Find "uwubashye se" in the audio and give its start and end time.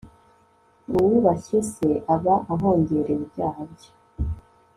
0.97-1.89